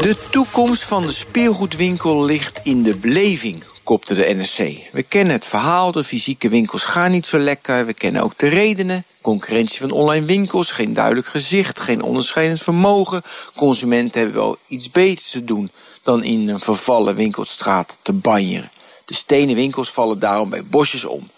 De 0.00 0.16
toekomst 0.30 0.82
van 0.82 1.02
de 1.02 1.12
speelgoedwinkel 1.12 2.24
ligt 2.24 2.60
in 2.62 2.82
de 2.82 2.96
beleving, 2.96 3.64
kopte 3.82 4.14
de 4.14 4.34
NSC. 4.34 4.58
We 4.92 5.02
kennen 5.02 5.32
het 5.32 5.44
verhaal, 5.44 5.92
de 5.92 6.04
fysieke 6.04 6.48
winkels 6.48 6.84
gaan 6.84 7.10
niet 7.10 7.26
zo 7.26 7.38
lekker. 7.38 7.86
We 7.86 7.94
kennen 7.94 8.22
ook 8.22 8.38
de 8.38 8.48
redenen. 8.48 9.04
Concurrentie 9.20 9.80
van 9.80 9.90
online 9.90 10.26
winkels, 10.26 10.70
geen 10.70 10.92
duidelijk 10.92 11.26
gezicht, 11.26 11.80
geen 11.80 12.02
onderscheidend 12.02 12.62
vermogen. 12.62 13.22
Consumenten 13.56 14.20
hebben 14.20 14.40
wel 14.40 14.56
iets 14.66 14.90
beters 14.90 15.30
te 15.30 15.44
doen 15.44 15.70
dan 16.02 16.24
in 16.24 16.48
een 16.48 16.60
vervallen 16.60 17.14
winkelstraat 17.14 17.98
te 18.02 18.12
banjeren. 18.12 18.70
De 19.04 19.14
stenen 19.14 19.54
winkels 19.54 19.90
vallen 19.90 20.18
daarom 20.18 20.50
bij 20.50 20.64
bosjes 20.64 21.04
om. 21.04 21.30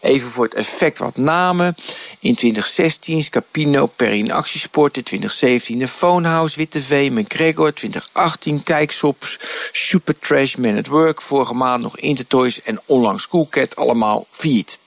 Even 0.00 0.30
voor 0.30 0.44
het 0.44 0.54
effect 0.54 0.98
wat 0.98 1.16
namen. 1.16 1.74
In 2.18 2.34
2016 2.34 3.22
Scapino, 3.22 3.86
Perrin 3.86 4.32
Actiesport. 4.32 4.96
In 4.96 5.02
2017 5.02 5.78
de 5.78 5.88
Phonehouse, 5.88 6.56
Witte 6.56 6.80
V, 6.80 7.08
McGregor. 7.12 7.72
2018 7.72 8.62
Kijksops, 8.62 9.38
Supertrash, 9.72 10.54
Man 10.54 10.76
at 10.76 10.86
Work. 10.86 11.22
Vorige 11.22 11.54
maand 11.54 11.82
nog 11.82 11.98
Intertoys 11.98 12.62
en 12.62 12.80
onlangs 12.86 13.28
Coolcat. 13.28 13.76
Allemaal 13.76 14.26
failliet. 14.30 14.78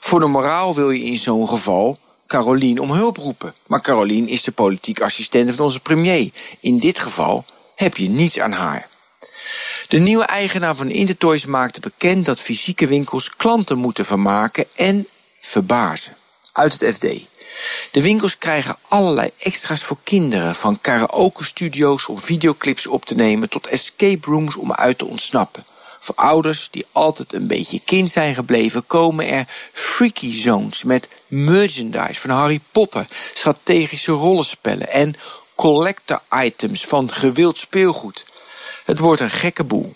Voor 0.00 0.20
de 0.20 0.26
moraal 0.26 0.74
wil 0.74 0.90
je 0.90 1.04
in 1.04 1.18
zo'n 1.18 1.48
geval 1.48 1.98
Carolien 2.26 2.78
om 2.78 2.90
hulp 2.90 3.16
roepen. 3.16 3.54
Maar 3.66 3.80
Carolien 3.80 4.28
is 4.28 4.42
de 4.42 4.52
politiek 4.52 5.00
assistente 5.00 5.54
van 5.54 5.64
onze 5.64 5.80
premier. 5.80 6.30
In 6.60 6.78
dit 6.78 6.98
geval 6.98 7.44
heb 7.74 7.96
je 7.96 8.08
niets 8.08 8.40
aan 8.40 8.52
haar. 8.52 8.88
De 9.88 9.98
nieuwe 9.98 10.24
eigenaar 10.24 10.76
van 10.76 10.90
Intertoys 10.90 11.46
maakte 11.46 11.80
bekend 11.80 12.24
dat 12.24 12.40
fysieke 12.40 12.86
winkels 12.86 13.36
klanten 13.36 13.78
moeten 13.78 14.04
vermaken 14.04 14.64
en 14.74 15.06
verbazen. 15.40 16.16
Uit 16.52 16.80
het 16.80 16.94
FD. 16.94 17.06
De 17.90 18.02
winkels 18.02 18.38
krijgen 18.38 18.76
allerlei 18.88 19.30
extra's 19.38 19.82
voor 19.82 19.98
kinderen, 20.02 20.54
van 20.54 20.80
karaoke-studio's 20.80 22.08
om 22.08 22.20
videoclips 22.20 22.86
op 22.86 23.04
te 23.04 23.14
nemen 23.14 23.48
tot 23.48 23.66
escape 23.66 24.30
rooms 24.30 24.56
om 24.56 24.72
uit 24.72 24.98
te 24.98 25.06
ontsnappen. 25.06 25.64
Voor 26.00 26.14
ouders 26.14 26.68
die 26.70 26.86
altijd 26.92 27.32
een 27.32 27.46
beetje 27.46 27.80
kind 27.84 28.10
zijn 28.10 28.34
gebleven, 28.34 28.86
komen 28.86 29.28
er 29.28 29.48
freaky 29.72 30.32
zones 30.32 30.84
met 30.84 31.08
merchandise 31.26 32.20
van 32.20 32.30
Harry 32.30 32.60
Potter, 32.72 33.06
strategische 33.34 34.12
rollenspellen 34.12 34.90
en 34.90 35.14
collector 35.54 36.20
items 36.30 36.84
van 36.84 37.12
gewild 37.12 37.58
speelgoed. 37.58 38.26
Het 38.86 38.98
wordt 38.98 39.20
een 39.20 39.30
gekke 39.30 39.64
boel. 39.64 39.92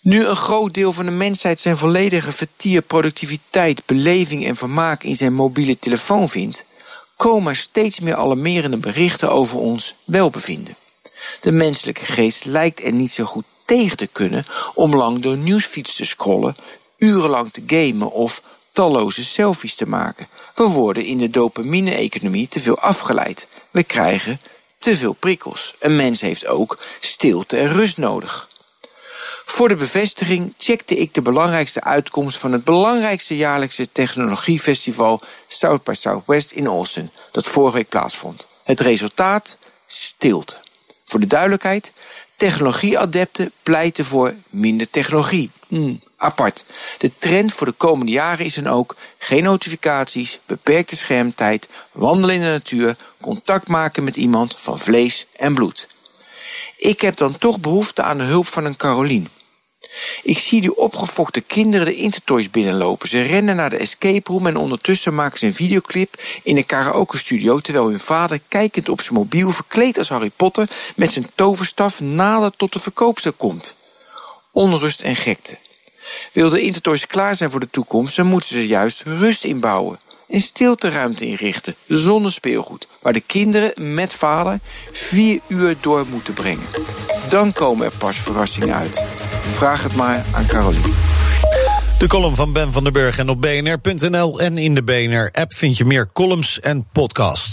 Nu 0.00 0.26
een 0.26 0.36
groot 0.36 0.74
deel 0.74 0.92
van 0.92 1.04
de 1.04 1.10
mensheid 1.10 1.60
zijn 1.60 1.76
volledige 1.76 2.32
vertier, 2.32 2.82
productiviteit, 2.82 3.82
beleving 3.86 4.46
en 4.46 4.56
vermaak 4.56 5.02
in 5.02 5.16
zijn 5.16 5.34
mobiele 5.34 5.78
telefoon 5.78 6.28
vindt, 6.28 6.64
komen 7.16 7.56
steeds 7.56 8.00
meer 8.00 8.14
alarmerende 8.14 8.76
berichten 8.76 9.30
over 9.30 9.58
ons 9.58 9.94
welbevinden. 10.04 10.76
De 11.40 11.52
menselijke 11.52 12.04
geest 12.04 12.44
lijkt 12.44 12.84
er 12.84 12.92
niet 12.92 13.10
zo 13.10 13.24
goed 13.24 13.44
tegen 13.64 13.96
te 13.96 14.06
kunnen 14.06 14.46
om 14.74 14.96
lang 14.96 15.18
door 15.18 15.36
nieuwsfeeds 15.36 15.96
te 15.96 16.04
scrollen, 16.04 16.56
urenlang 16.96 17.52
te 17.52 17.62
gamen 17.66 18.10
of 18.10 18.42
talloze 18.72 19.24
selfies 19.24 19.74
te 19.74 19.86
maken. 19.86 20.26
We 20.54 20.64
worden 20.64 21.04
in 21.04 21.18
de 21.18 21.30
dopamine-economie 21.30 22.48
te 22.48 22.60
veel 22.60 22.78
afgeleid. 22.78 23.48
We 23.70 23.82
krijgen 23.82 24.40
te 24.84 24.96
veel 24.96 25.12
prikkels. 25.12 25.74
Een 25.78 25.96
mens 25.96 26.20
heeft 26.20 26.46
ook 26.46 26.78
stilte 27.00 27.56
en 27.56 27.68
rust 27.68 27.96
nodig. 27.96 28.48
Voor 29.44 29.68
de 29.68 29.76
bevestiging 29.76 30.54
checkte 30.58 30.96
ik 30.96 31.14
de 31.14 31.22
belangrijkste 31.22 31.82
uitkomst 31.84 32.38
van 32.38 32.52
het 32.52 32.64
belangrijkste 32.64 33.36
jaarlijkse 33.36 33.92
technologiefestival 33.92 35.20
South 35.48 35.84
by 35.84 35.92
Southwest 35.92 36.50
in 36.50 36.66
Austin, 36.66 37.10
dat 37.30 37.46
vorige 37.46 37.76
week 37.76 37.88
plaatsvond. 37.88 38.48
Het 38.64 38.80
resultaat? 38.80 39.58
Stilte. 39.86 40.56
Voor 41.04 41.20
de 41.20 41.26
duidelijkheid, 41.26 41.92
technologieadepten 42.36 43.52
pleiten 43.62 44.04
voor 44.04 44.34
minder 44.50 44.90
technologie. 44.90 45.50
Hmm, 45.68 46.00
apart. 46.24 46.64
De 46.98 47.10
trend 47.18 47.52
voor 47.52 47.66
de 47.66 47.72
komende 47.72 48.12
jaren 48.12 48.44
is 48.44 48.54
dan 48.54 48.66
ook 48.66 48.96
geen 49.18 49.42
notificaties, 49.42 50.38
beperkte 50.46 50.96
schermtijd, 50.96 51.68
wandelen 51.92 52.34
in 52.34 52.40
de 52.40 52.46
natuur, 52.46 52.96
contact 53.20 53.68
maken 53.68 54.04
met 54.04 54.16
iemand 54.16 54.56
van 54.58 54.78
vlees 54.78 55.26
en 55.36 55.54
bloed. 55.54 55.88
Ik 56.76 57.00
heb 57.00 57.16
dan 57.16 57.38
toch 57.38 57.60
behoefte 57.60 58.02
aan 58.02 58.18
de 58.18 58.24
hulp 58.24 58.46
van 58.46 58.64
een 58.64 58.76
Carolien. 58.76 59.28
Ik 60.22 60.38
zie 60.38 60.60
die 60.60 60.76
opgefokte 60.76 61.40
kinderen 61.40 61.86
de 61.86 61.94
Intertoys 61.94 62.50
binnenlopen. 62.50 63.08
Ze 63.08 63.22
rennen 63.22 63.56
naar 63.56 63.70
de 63.70 63.76
escape 63.76 64.32
room 64.32 64.46
en 64.46 64.56
ondertussen 64.56 65.14
maken 65.14 65.38
ze 65.38 65.46
een 65.46 65.54
videoclip 65.54 66.22
in 66.42 66.56
een 66.56 66.66
karaoke 66.66 67.18
studio 67.18 67.60
terwijl 67.60 67.88
hun 67.88 68.00
vader 68.00 68.40
kijkend 68.48 68.88
op 68.88 69.00
zijn 69.00 69.14
mobiel 69.14 69.50
verkleed 69.50 69.98
als 69.98 70.08
Harry 70.08 70.30
Potter 70.36 70.68
met 70.96 71.12
zijn 71.12 71.30
toverstaf 71.34 72.00
nader 72.00 72.52
tot 72.56 72.72
de 72.72 72.80
verkoopster 72.80 73.32
komt. 73.32 73.76
Onrust 74.50 75.02
en 75.02 75.16
gekte. 75.16 75.56
Wil 76.32 76.50
de 76.50 76.60
Intertoys 76.60 77.06
klaar 77.06 77.36
zijn 77.36 77.50
voor 77.50 77.60
de 77.60 77.70
toekomst, 77.70 78.16
dan 78.16 78.26
moeten 78.26 78.48
ze 78.48 78.66
juist 78.66 79.02
rust 79.02 79.44
inbouwen. 79.44 79.98
Een 80.28 80.40
stilteruimte 80.40 81.26
inrichten, 81.26 81.74
zonder 81.88 82.32
speelgoed, 82.32 82.88
waar 83.02 83.12
de 83.12 83.20
kinderen 83.20 83.94
met 83.94 84.12
vader 84.12 84.58
vier 84.92 85.40
uur 85.48 85.76
door 85.80 86.06
moeten 86.10 86.34
brengen. 86.34 86.66
Dan 87.28 87.52
komen 87.52 87.86
er 87.86 87.92
pas 87.98 88.16
verrassingen 88.16 88.74
uit. 88.74 89.04
Vraag 89.50 89.82
het 89.82 89.94
maar 89.94 90.24
aan 90.32 90.46
Caroline. 90.46 90.92
De 91.98 92.06
column 92.08 92.34
van 92.34 92.52
Ben 92.52 92.72
van 92.72 92.84
den 92.84 92.92
Burg 92.92 93.18
en 93.18 93.28
op 93.28 93.40
bnr.nl 93.40 94.40
en 94.40 94.58
in 94.58 94.74
de 94.74 94.82
BNR-app 94.82 95.54
vind 95.54 95.76
je 95.76 95.84
meer 95.84 96.08
columns 96.12 96.60
en 96.60 96.86
podcasts. 96.92 97.52